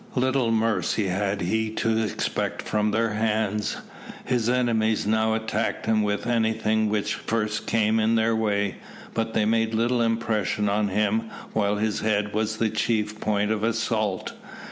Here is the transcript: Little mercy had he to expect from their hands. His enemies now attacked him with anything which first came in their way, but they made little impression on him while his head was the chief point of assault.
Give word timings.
Little 0.15 0.49
mercy 0.51 1.09
had 1.09 1.41
he 1.41 1.69
to 1.75 1.99
expect 1.99 2.63
from 2.63 2.89
their 2.89 3.11
hands. 3.11 3.77
His 4.25 4.49
enemies 4.49 5.05
now 5.05 5.35
attacked 5.35 5.85
him 5.85 6.01
with 6.01 6.25
anything 6.25 6.89
which 6.89 7.13
first 7.13 7.67
came 7.67 7.99
in 7.99 8.15
their 8.15 8.35
way, 8.35 8.77
but 9.13 9.35
they 9.35 9.45
made 9.45 9.75
little 9.75 10.01
impression 10.01 10.67
on 10.67 10.87
him 10.87 11.29
while 11.53 11.75
his 11.75 11.99
head 11.99 12.33
was 12.33 12.57
the 12.57 12.71
chief 12.71 13.19
point 13.19 13.51
of 13.51 13.63
assault. 13.63 14.33